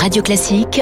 [0.00, 0.80] Radio Classique,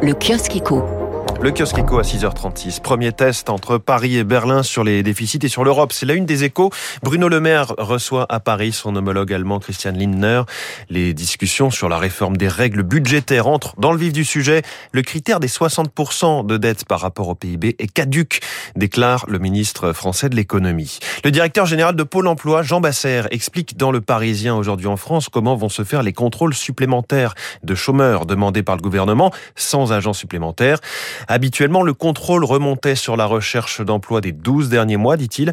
[0.00, 1.03] le kiosque éco.
[1.40, 2.80] Le kiosque éco à 6h36.
[2.80, 5.92] Premier test entre Paris et Berlin sur les déficits et sur l'Europe.
[5.92, 6.70] C'est la une des échos.
[7.02, 10.42] Bruno Le Maire reçoit à Paris son homologue allemand Christian Lindner.
[10.88, 14.62] Les discussions sur la réforme des règles budgétaires entrent dans le vif du sujet.
[14.92, 18.40] Le critère des 60% de dette par rapport au PIB est caduque,
[18.74, 20.98] déclare le ministre français de l'économie.
[21.24, 25.28] Le directeur général de Pôle emploi, Jean Basser, explique dans Le Parisien aujourd'hui en France
[25.28, 30.14] comment vont se faire les contrôles supplémentaires de chômeurs demandés par le gouvernement sans agents
[30.14, 30.78] supplémentaires.
[31.28, 35.52] Habituellement, le contrôle remontait sur la recherche d'emploi des 12 derniers mois, dit-il.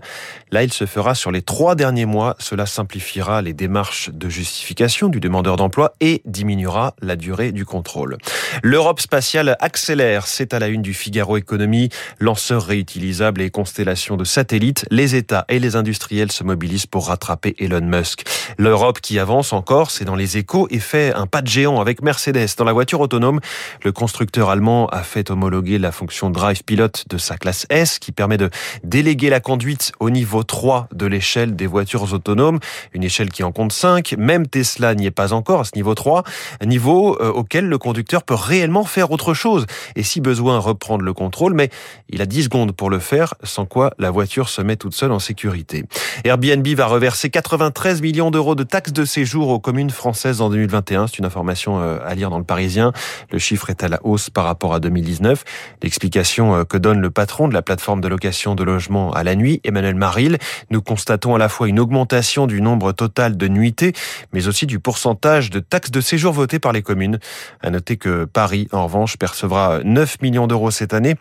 [0.52, 2.36] Là, il se fera sur les trois derniers mois.
[2.40, 8.18] Cela simplifiera les démarches de justification du demandeur d'emploi et diminuera la durée du contrôle.
[8.64, 10.28] L'Europe spatiale accélère.
[10.28, 11.90] C'est à la une du Figaro Économie.
[12.20, 14.86] Lanceurs réutilisables et constellations de satellites.
[14.92, 18.26] Les États et les industriels se mobilisent pour rattraper Elon Musk.
[18.58, 22.02] L'Europe qui avance encore, c'est dans les échos et fait un pas de géant avec
[22.02, 22.56] Mercedes.
[22.58, 23.40] Dans la voiture autonome,
[23.84, 28.12] le constructeur allemand a fait homologuer la fonction Drive Pilot de sa classe S qui
[28.12, 28.50] permet de
[28.84, 32.60] déléguer la conduite au niveau 3 de l'échelle des voitures autonomes,
[32.94, 34.16] une échelle qui en compte 5.
[34.18, 36.24] Même Tesla n'y est pas encore à ce niveau 3,
[36.66, 41.14] niveau euh, auquel le conducteur peut réellement faire autre chose et si besoin reprendre le
[41.14, 41.70] contrôle, mais
[42.10, 45.12] il a 10 secondes pour le faire, sans quoi la voiture se met toute seule
[45.12, 45.86] en sécurité.
[46.24, 51.08] Airbnb va reverser 93 millions d'euros de taxes de séjour aux communes françaises en 2021.
[51.08, 52.92] C'est une information euh, à lire dans le Parisien.
[53.32, 55.44] Le chiffre est à la hausse par rapport à 2019.
[55.82, 59.36] L'explication euh, que donne le patron de la plateforme de location de logement à la
[59.36, 60.38] nuit, Emmanuel Maril,
[60.70, 63.94] nous constatons à la fois une augmentation du nombre total de nuitées,
[64.34, 67.20] mais aussi du pourcentage de taxes de séjour votées par les communes.
[67.62, 71.16] À noter que Paris, en revanche, percevra 9 millions d'euros cette année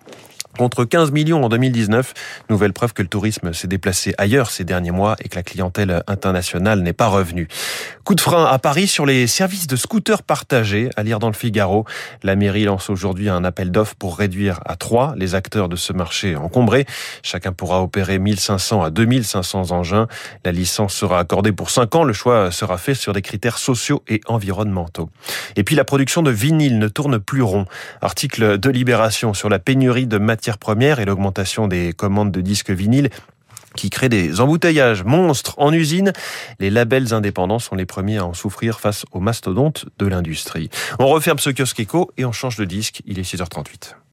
[0.59, 2.13] contre 15 millions en 2019.
[2.51, 6.03] Nouvelle preuve que le tourisme s'est déplacé ailleurs ces derniers mois et que la clientèle
[6.07, 7.49] internationale n'est pas revenue.
[8.05, 11.35] Coup de frein à Paris sur les services de scooters partagés, à lire dans le
[11.35, 11.85] Figaro.
[12.23, 15.93] La mairie lance aujourd'hui un appel d'offres pour réduire à 3 les acteurs de ce
[15.93, 16.87] marché encombré.
[17.23, 20.09] Chacun pourra opérer 1500 à 2500 engins.
[20.45, 22.05] La licence sera accordée pour 5 ans.
[22.05, 25.11] Le choix sera fait sur des critères sociaux et environnementaux.
[25.57, 27.67] Et puis la production de vinyle ne tourne plus rond.
[28.01, 32.41] Article de Libération sur la pénurie de matières matières premières et l'augmentation des commandes de
[32.41, 33.11] disques vinyles
[33.77, 36.15] qui crée des embouteillages monstres en usine.
[36.61, 40.71] Les labels indépendants sont les premiers à en souffrir face aux mastodontes de l'industrie.
[40.99, 43.03] On referme ce kiosque éco et on change de disque.
[43.05, 44.01] Il est 6h38.